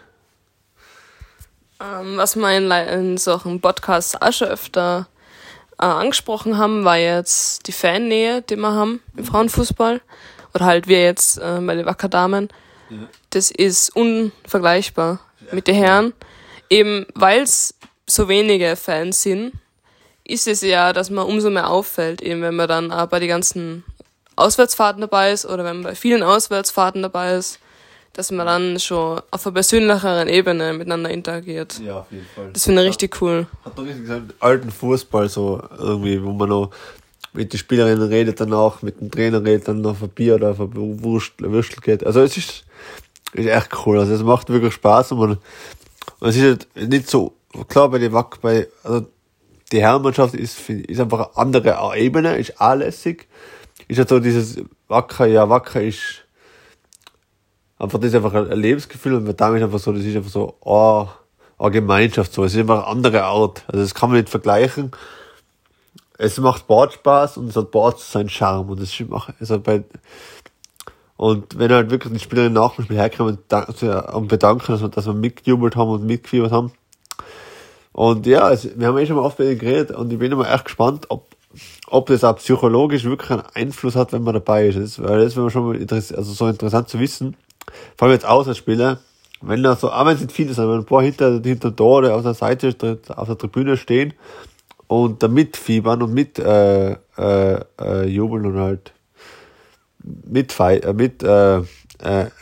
[1.78, 5.08] Ähm, was wir in, in solchen Podcasts auch schon öfter
[5.78, 10.00] äh, angesprochen haben, war jetzt die Fannähe, die wir haben im Frauenfußball.
[10.54, 12.48] Oder halt wir jetzt äh, bei den Wacker Damen.
[12.88, 12.96] Ja.
[13.30, 15.54] Das ist unvergleichbar ja.
[15.54, 16.12] mit den Herren.
[16.70, 17.74] Eben weil es
[18.06, 19.52] so wenige Fans sind,
[20.24, 23.28] ist es ja, dass man umso mehr auffällt, eben wenn man dann auch bei den
[23.28, 23.84] ganzen
[24.34, 27.60] Auswärtsfahrten dabei ist oder wenn man bei vielen Auswärtsfahrten dabei ist
[28.16, 31.78] dass man dann schon auf einer persönlicheren Ebene miteinander interagiert.
[31.84, 32.50] Ja, auf jeden Fall.
[32.50, 33.46] Das finde ich richtig cool.
[33.62, 36.70] Hat doch richtig gesagt, alten Fußball so irgendwie, wo man noch
[37.34, 40.60] mit den Spielerinnen redet danach, mit dem Trainer redet, dann auf ein Bier oder auf
[40.60, 42.06] ein Würstel geht.
[42.06, 42.64] Also es ist,
[43.34, 43.98] ist echt cool.
[43.98, 45.30] Also es macht wirklich Spaß und man,
[46.20, 47.34] und es ist halt nicht so,
[47.68, 49.06] klar bei den Wack, bei, also
[49.72, 53.26] die Herrenmannschaft ist, ist einfach eine andere Ebene, ist anlässig.
[53.88, 54.56] Ist halt so dieses
[54.88, 56.25] Wacker, ja, Wacker ist,
[57.78, 61.06] einfach das ist einfach ein Lebensgefühl und damit einfach so, das ist einfach so, oh,
[61.58, 62.44] eine Gemeinschaft so.
[62.44, 63.64] Es ist einfach eine andere Art.
[63.68, 64.90] Also das kann man nicht vergleichen.
[66.18, 69.10] Es macht Bord Spaß und es hat Bord seinen Charme und das ist
[69.40, 69.84] also bei,
[71.16, 75.06] und wenn halt wirklich die Spielerinnen nach dem Spiel herkommen und bedanken, dass wir, dass
[75.06, 76.72] wir mitgejubelt haben und mitgefiebert haben.
[77.92, 80.30] Und ja, also, wir haben eh schon mal oft bei denen geredet und ich bin
[80.30, 81.28] immer echt gespannt, ob,
[81.86, 84.78] ob das auch psychologisch wirklich einen Einfluss hat, wenn man dabei ist.
[84.78, 87.34] Das, weil das wäre schon mal also so interessant zu wissen,
[87.96, 89.00] vor allem jetzt Außerspieler,
[89.42, 92.22] wenn da so, aber es sind viele, wenn ein paar hinter, hinter Tor oder auf
[92.22, 94.14] der Seite auf der Tribüne stehen
[94.86, 98.92] und da mitfiebern und mit äh, äh, äh, jubeln und halt
[100.02, 101.62] mit, äh, mit äh, äh,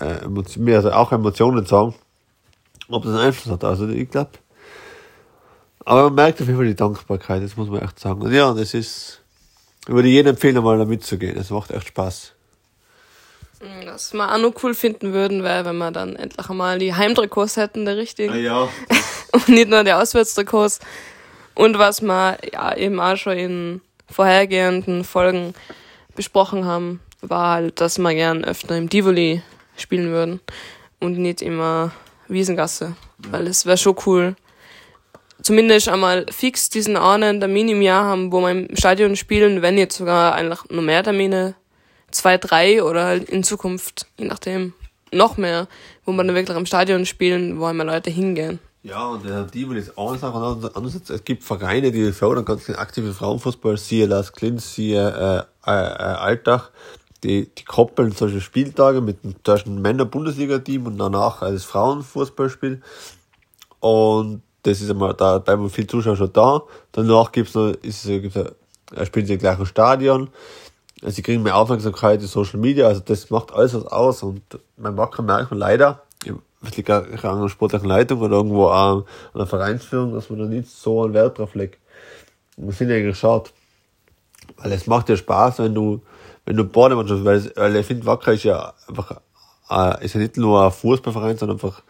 [0.01, 1.95] äh, also auch Emotionen sagen,
[2.89, 3.65] ob das einen Einfluss hat.
[3.65, 4.31] Also ich glaube,
[5.85, 8.23] aber man merkt auf jeden Fall die Dankbarkeit, das muss man echt sagen.
[8.23, 9.21] Und ja, das ist,
[9.87, 11.37] ich würde jedem empfehlen, mal da mitzugehen.
[11.37, 12.33] Das macht echt Spaß.
[13.87, 17.57] Was wir auch noch cool finden würden, wäre, wenn wir dann endlich einmal die Heimtrikots
[17.57, 18.33] hätten, der richtigen.
[18.33, 18.69] Ah, ja.
[19.33, 20.81] Und nicht nur die Auswärtstrikots.
[21.55, 25.55] Und was wir ja eben auch schon in vorhergehenden Folgen
[26.14, 29.43] besprochen haben, war halt, dass wir gern öfter im Tivoli
[29.77, 30.40] spielen würden
[31.01, 31.93] und nicht immer
[32.29, 33.33] Wiesengasse, ja.
[33.33, 34.37] weil es wäre schon cool.
[35.43, 39.77] Zumindest einmal fix diesen einen Termin im Jahr haben, wo wir im Stadion spielen, wenn
[39.77, 41.55] jetzt sogar eigentlich noch mehr Termine
[42.14, 44.72] zwei, drei oder halt in Zukunft, je nachdem,
[45.12, 45.68] noch mehr,
[46.05, 48.59] wo man dann wirklich im Stadion spielen, wo immer Leute hingehen.
[48.83, 50.37] Ja, und der Team ist eine Sache.
[50.37, 55.70] Und andererseits, es gibt Vereine, die fördern ganz aktive Frauenfußball, siehe Las Klins, siehe äh,
[55.70, 56.70] äh, äh, Alltag,
[57.22, 62.83] die, die koppeln solche Spieltage mit dem deutschen Männer-Bundesliga-Team und danach das Frauenfußballspiel.
[63.81, 66.62] Und das ist einmal, da bleiben viele Zuschauer schon da.
[66.92, 68.38] Danach gibt's noch, ist, gibt's,
[69.05, 70.29] spielen sie im gleichen Stadion
[71.11, 74.43] sie kriegen mehr Aufmerksamkeit in Social Media, also das macht alles was aus und
[74.77, 76.03] beim Wacker merkt man leider,
[76.67, 80.69] es liegt an einer sportlichen Leitung oder irgendwo an einer Vereinsführung, dass man da nicht
[80.69, 81.79] so einen Wert drauf legt.
[82.57, 83.51] Und finde ich eigentlich schade.
[84.59, 86.03] Weil es macht ja Spaß, wenn du,
[86.45, 89.21] wenn du Bademannschaft, weil, weil ich finde, Wacker ist ja einfach,
[89.71, 91.83] äh, ist ja nicht nur ein Fußballverein, sondern einfach,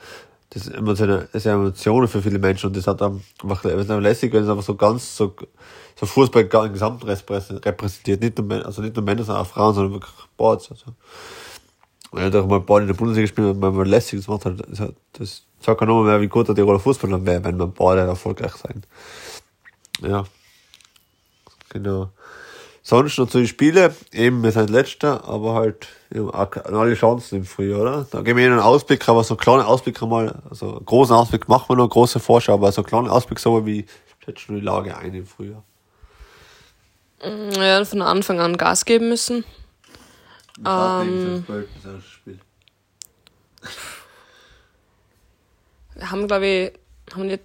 [0.54, 4.32] das ist Emotionen, das Emotionen für viele Menschen und das hat einfach, es ist lässig,
[4.32, 5.34] wenn es einfach so ganz so,
[5.98, 9.94] so Fußball gar gesamt repräsentiert, nicht nur, also nicht nur Männer, sondern auch Frauen, sondern
[9.94, 10.94] wirklich Boards, also.
[12.12, 14.78] Und er auch mal Ball in der Bundesliga gespielt, weil man lässig, das macht das,
[14.78, 17.98] hat, das sagt auch nochmal mehr, wie gut der Tiroler Fußballer wäre, wenn man Ball
[17.98, 18.84] erfolgreich sein.
[20.00, 20.24] Ja.
[21.70, 22.12] Genau.
[22.86, 27.80] Sonst noch zu den Spielen, eben, wir sind letzter, aber halt, alle Chancen im Frühjahr,
[27.80, 28.06] oder?
[28.10, 31.76] Da geben wir einen Ausblick, aber so kleine Ausblicke mal, also großen Ausblick machen wir
[31.76, 33.86] noch, große Vorschau, aber so kleine Ausblick, so wie
[34.22, 35.64] schätzt du die Lage ein im Frühjahr?
[37.56, 39.46] Ja, von Anfang an Gas geben müssen.
[40.58, 41.42] Ähm,
[45.94, 46.72] Wir haben, glaube ich,
[47.14, 47.40] haben die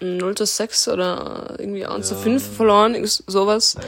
[0.00, 2.16] 0 zu 6 oder irgendwie 1 ja.
[2.16, 3.74] zu 5 verloren, sowas.
[3.74, 3.82] Ja,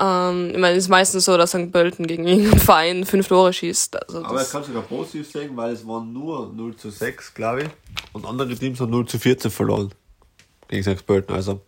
[0.00, 1.70] ähm, ich meine, es ist meistens so, dass St.
[1.70, 4.02] Pölten gegen irgendeinen Verein fünf Tore schießt.
[4.02, 7.64] Also Aber das kann sogar positiv sagen, weil es waren nur 0 zu 6, glaube
[7.64, 7.68] ich.
[8.12, 9.92] Und andere Teams haben 0 zu 14 verloren.
[10.68, 11.04] Gegen St.
[11.04, 11.34] Pölten.
[11.34, 11.60] Also,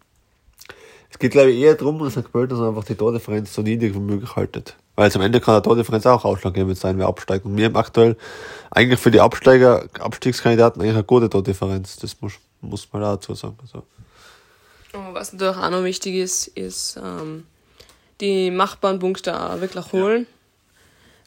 [1.10, 2.32] es geht, glaube ich, eher darum, dass St.
[2.32, 4.76] Pölten einfach die Tordifferenz so niedrig wie möglich haltet.
[4.96, 7.44] Weil am Ende kann der Tordifferenz auch ausschlaggebend sein, wer absteigt.
[7.44, 8.16] Und wir haben aktuell
[8.70, 11.96] eigentlich für die Absteiger, Abstiegskandidaten eigentlich eine gute Tordifferenz.
[11.96, 13.58] Das muss, muss man dazu sagen.
[13.60, 13.82] Also.
[15.12, 17.44] Was natürlich auch noch wichtig ist, ist ähm,
[18.22, 20.22] die machbaren Punkte auch wirklich holen.
[20.22, 20.26] Ja.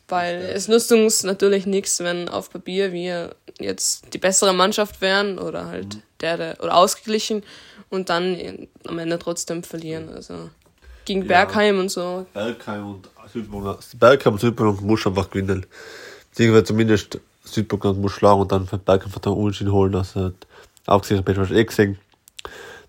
[0.08, 5.40] Weil es nutzt uns natürlich nichts, wenn auf Papier wir jetzt die bessere Mannschaft wären
[5.40, 6.02] oder halt mhm.
[6.22, 7.44] der, der oder ausgeglichen
[7.90, 10.10] und dann am Ende trotzdem verlieren.
[10.14, 10.50] Also
[11.06, 11.28] gegen ja.
[11.28, 12.26] Bergheim und so.
[12.34, 14.00] Bergheim und Südburgenland.
[14.00, 15.66] Bergheim und Südburgenland muss einfach gewinnen.
[16.38, 19.96] Irgendwie zumindest Südburgenland muss schlagen und dann Bergheim von der Unentschieden holen.
[19.96, 20.32] Also
[20.86, 21.98] abgesehen, habe ich eh gesehen.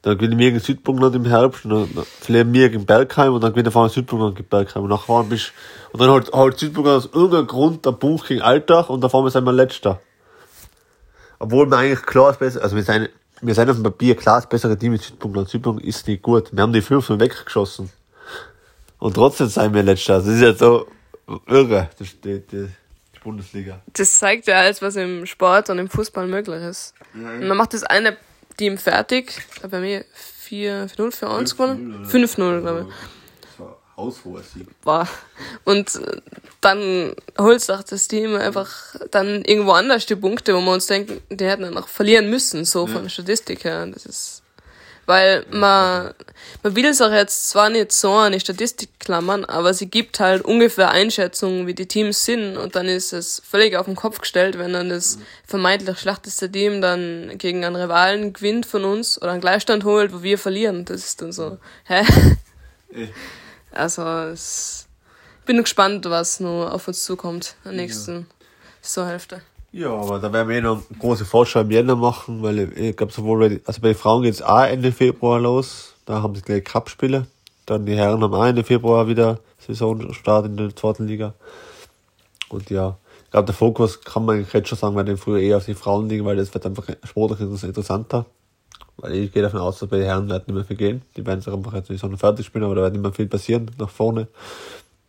[0.06, 3.52] Dann gewinnen wir gegen Südburgenland im Herbst und dann verlieren wir gegen Bergheim und dann
[3.52, 4.84] gewinnen wir Südburgenland gegen Bergheim.
[4.84, 5.52] Und nachher bist
[5.90, 9.24] und dann halt, halt Südburgenland aus irgendeinem Grund der Punkt gegen Alltag und da fahren
[9.24, 10.00] wir sind wir letzter.
[11.40, 14.36] Obwohl wir eigentlich klar ist besser, also wir sind, wir sind auf dem Papier klar
[14.36, 15.48] das bessere Team mit Südburgenland.
[15.48, 16.50] Südburgenland ist nicht gut.
[16.52, 17.90] Wir haben die fünf weggeschossen.
[19.00, 20.18] Und trotzdem sind wir letzter.
[20.18, 20.86] Das ist ja so
[21.48, 22.68] irre, das steht die,
[23.12, 23.80] die Bundesliga.
[23.92, 26.94] Das zeigt ja alles, was im Sport und im Fußball möglich ist.
[27.12, 28.16] Ja, Und dann macht das eine
[28.56, 29.32] Team fertig.
[29.38, 30.04] Ich glaube, bei mir
[30.48, 32.06] 4-0 für uns gewonnen.
[32.06, 32.94] 5-0, glaube ich.
[33.42, 34.68] Das war haushoher Sieg.
[34.84, 35.08] War.
[35.64, 36.20] Und äh,
[36.60, 41.20] dann holt auch das Team einfach dann irgendwo anders die Punkte, wo wir uns denken,
[41.30, 42.92] die hätten dann noch verlieren müssen, so ja.
[42.92, 43.86] von der Statistik her.
[43.86, 44.42] Das ist
[45.06, 46.12] weil man,
[46.62, 50.20] man will es auch jetzt zwar nicht so an die Statistik klammern, aber sie gibt
[50.20, 54.20] halt ungefähr Einschätzungen, wie die Teams sind und dann ist es völlig auf den Kopf
[54.20, 59.32] gestellt, wenn dann das vermeintlich schlechteste Team dann gegen einen Rivalen gewinnt von uns oder
[59.32, 60.84] einen Gleichstand holt, wo wir verlieren.
[60.84, 62.04] Das ist dann so, hä?
[63.72, 64.86] Also, es,
[65.40, 68.46] ich bin gespannt, was nur auf uns zukommt, der nächsten ja.
[68.80, 69.42] Saisonhälfte.
[69.76, 73.12] Ja, aber da werden wir eh noch große Vorschau im Jänner machen, weil ich glaube
[73.12, 75.92] sowohl bei, also bei den Frauen geht es auch Ende Februar los.
[76.06, 77.26] Da haben sie gleich Cup-Spiele.
[77.66, 81.34] Dann die Herren haben auch Ende Februar wieder Saisonstart in der zweiten Liga.
[82.48, 85.58] Und ja, ich glaube, der Fokus kann man jetzt schon sagen, weil den früher eher
[85.58, 88.24] auf die Frauen liegen, weil das wird einfach sportlich interessanter.
[88.96, 91.02] Weil ich gehe davon aus, dass bei den Herren wird nicht mehr viel gehen.
[91.18, 93.26] Die werden sich einfach jetzt nicht so fertig spielen, aber da wird nicht mehr viel
[93.26, 94.28] passieren nach vorne.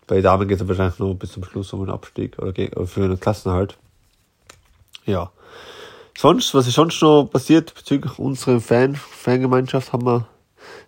[0.08, 2.54] Bei den Damen geht es wahrscheinlich nur bis zum Schluss um einen Abstieg oder
[2.86, 3.78] für einen Klassenhalt
[5.08, 5.32] ja.
[6.18, 10.28] Sonst, was ist sonst noch passiert bezüglich unserer Fan, Fangemeinschaft, haben wir,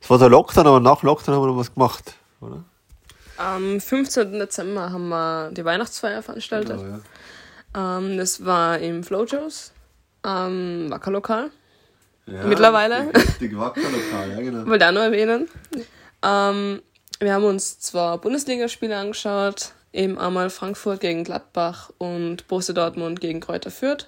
[0.02, 2.64] es war der Lockdown, aber nach Lockdown haben wir noch was gemacht, oder?
[3.38, 4.34] Am 15.
[4.34, 6.78] Dezember haben wir die Weihnachtsfeier veranstaltet.
[6.78, 7.00] Genau,
[7.76, 7.98] ja.
[7.98, 9.72] ähm, das war im Flowjoes,
[10.24, 11.52] am Wackerlokal.
[12.26, 13.14] Ja, Mittlerweile.
[13.14, 14.66] Richtig Wackerlokal, ja genau.
[14.66, 15.48] Wollte auch noch erwähnen.
[16.24, 16.82] Ähm,
[17.20, 23.40] wir haben uns zwar Bundesligaspiele angeschaut, eben einmal Frankfurt gegen Gladbach und Borussia Dortmund gegen
[23.40, 24.08] Kräuter Fürth.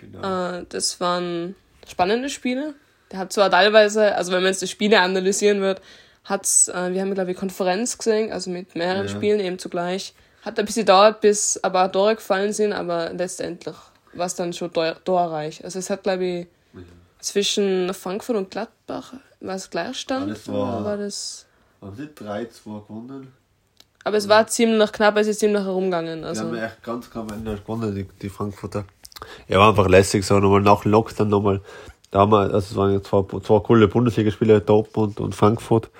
[0.00, 0.58] Genau.
[0.58, 1.54] Äh, das waren
[1.88, 2.74] spannende Spiele.
[3.10, 5.80] Der hat zwar teilweise, also wenn man jetzt die Spiele analysieren wird,
[6.24, 9.12] hat's, äh, wir haben glaube ich Konferenz gesehen, also mit mehreren ja.
[9.12, 10.14] Spielen eben zugleich.
[10.42, 13.74] Hat ein bisschen gedauert, bis aber Tore gefallen sind, aber letztendlich
[14.12, 15.64] war es dann schon torreich.
[15.64, 16.82] Also es hat glaube ich ja.
[17.20, 20.28] zwischen Frankfurt und Gladbach war es Gleichstand.
[20.28, 21.46] Ja, das war, war das.
[21.80, 23.32] Haben sie 3-2 gewonnen?
[24.06, 26.22] Aber es war ziemlich knapp, es ist ziemlich herumgegangen.
[26.22, 26.44] Also.
[26.44, 28.84] Die haben echt ganz knapp am Ende gewonnen, die, die Frankfurter.
[29.48, 31.60] Ja, war einfach lässig, so nochmal nach Lockdown nochmal.
[32.12, 35.90] Da haben wir, also es waren zwei, zwei coole Bundesligaspiele, Dortmund und Frankfurt.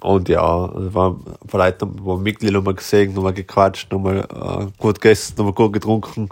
[0.00, 5.34] Und ja, also war vielleicht nochmal Mitglied nochmal gesehen, nochmal gequatscht, nochmal äh, gut gegessen,
[5.38, 6.28] nochmal gut getrunken.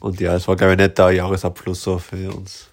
[0.00, 2.68] Und ja, es war, glaube ich, nicht der Jahresabschluss so für uns.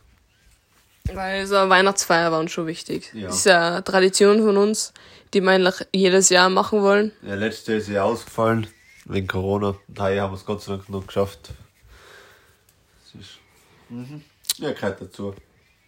[1.13, 3.09] Weil so eine Weihnachtsfeier war uns schon wichtig.
[3.13, 3.27] Ja.
[3.27, 4.93] Das ist ja Tradition von uns,
[5.33, 7.11] die wir eigentlich jedes Jahr machen wollen.
[7.21, 8.67] Ja, letztes Jahr ist ja ausgefallen,
[9.05, 9.75] wegen Corona.
[9.87, 11.51] Daher haben wir es Gott sei Dank noch geschafft.
[13.03, 13.37] Das ist,
[13.89, 14.23] mhm.
[14.57, 15.33] Ja, gehört dazu.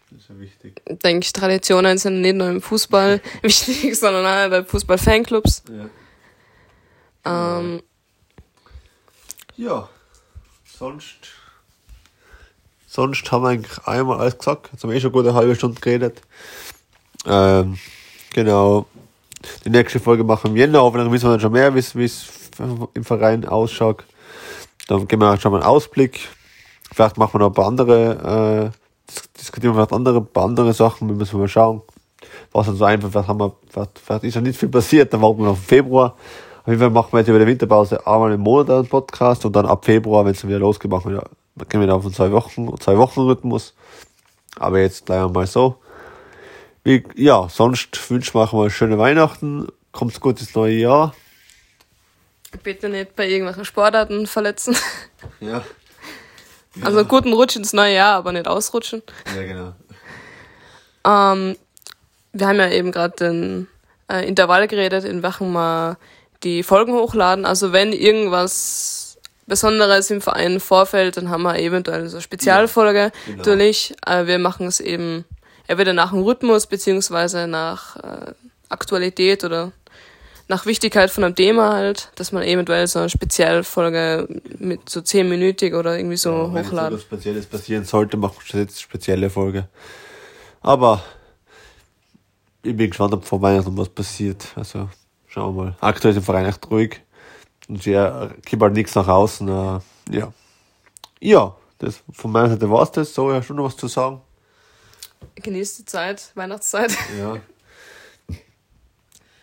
[0.10, 0.82] Das ist ja wichtig.
[0.86, 5.64] Ich denke, Traditionen sind nicht nur im Fußball wichtig, sondern auch bei Fußball-Fanclubs.
[7.26, 7.60] Ja.
[7.60, 7.84] Ähm,
[9.58, 9.88] ja,
[10.66, 11.32] sonst
[12.94, 14.68] Sonst haben wir eigentlich einmal alles gesagt.
[14.74, 16.22] Jetzt haben wir eh schon gut eine halbe Stunde geredet.
[17.26, 17.80] Ähm,
[18.34, 18.86] genau.
[19.66, 22.30] Die nächste Folge machen wir Jänner, aber dann wissen wir dann schon mehr, wie es
[22.94, 24.04] im Verein ausschaut.
[24.88, 26.20] Dann geben wir schon mal einen Ausblick.
[26.94, 30.74] Vielleicht machen wir noch ein paar andere, äh, diskutieren wir vielleicht andere, ein paar andere
[30.74, 31.82] Sachen, wir müssen mal schauen.
[32.52, 35.22] was dann so einfach, was haben wir, was, was ist ja nicht viel passiert, dann
[35.22, 36.16] warten wir noch im Februar.
[36.62, 39.56] Auf jeden Fall machen wir jetzt über die Winterpause einmal im Monat einen Podcast und
[39.56, 41.24] dann ab Februar, wenn es wieder losgeht, machen wir,
[41.70, 43.74] gehen wir dann auf einen zwei Wochen, zwei Wochen Rhythmus.
[44.60, 45.78] Aber jetzt gleich einmal so.
[46.84, 51.15] Ja, sonst wünschen wir euch mal schöne Weihnachten, kommt's gut ins neue Jahr.
[52.63, 54.76] Bitte nicht bei irgendwelchen Sportarten verletzen.
[55.39, 55.63] Ja.
[56.82, 59.04] Also guten Rutsch ins neue Jahr, aber nicht ausrutschen.
[59.36, 59.74] Ja, genau.
[61.06, 61.58] Ähm,
[62.32, 63.67] wir haben ja eben gerade den
[64.08, 65.98] äh, Intervall geredet, in welchem wir
[66.44, 67.46] die Folgen hochladen.
[67.46, 69.17] Also wenn irgendwas
[69.48, 73.12] Besonderes im Verein vorfällt, dann haben wir eventuell so eine Spezialfolge.
[73.26, 73.38] genau.
[73.38, 75.26] Natürlich, äh, wir machen es eben
[75.72, 78.34] entweder nach dem Rhythmus beziehungsweise nach äh,
[78.70, 79.72] Aktualität oder
[80.48, 84.28] nach Wichtigkeit von einem Thema halt, dass man eventuell so eine Spezialfolge
[84.60, 86.94] mit so zehnminütig oder irgendwie so Ja, wenn hochladen.
[86.94, 89.70] etwas Spezielles passieren sollte, machen wir jetzt eine spezielle Folge.
[90.62, 91.02] Aber
[92.64, 94.46] ich bin gespannt, ob vor Weihnachten was passiert.
[94.56, 94.90] Also
[95.28, 95.76] schauen wir mal.
[95.80, 97.02] Aktuell ist im Verein echt ruhig.
[97.70, 99.48] Und ja, gibt halt nichts nach außen.
[99.48, 99.80] Äh,
[100.18, 100.34] ja.
[101.22, 103.14] Ja, das, von meiner Seite war's das.
[103.14, 104.22] So, ja, schon noch was zu sagen.
[105.36, 106.92] Genießt die Zeit, Weihnachtszeit.
[107.18, 107.38] Ja.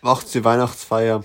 [0.01, 1.25] Macht die Weihnachtsfeier.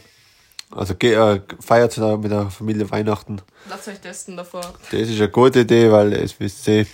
[0.71, 3.41] Also äh, feiert sie mit der Familie Weihnachten.
[3.69, 4.73] Lasst euch testen davor.
[4.91, 6.87] Das ist eine gute Idee, weil es wisst ihr,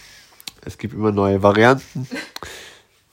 [0.66, 2.08] es gibt immer neue Varianten.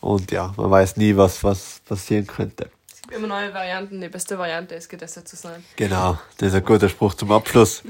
[0.01, 2.71] Und ja, man weiß nie, was, was passieren könnte.
[2.93, 4.01] Es gibt immer neue Varianten.
[4.01, 5.65] Die beste Variante ist, getestet zu sein.
[5.77, 7.83] Genau, das ist ein guter Spruch zum Abschluss.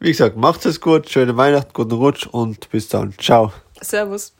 [0.00, 3.14] Wie gesagt, macht es gut, schöne Weihnachten, guten Rutsch und bis dann.
[3.18, 3.52] Ciao.
[3.80, 4.32] Servus.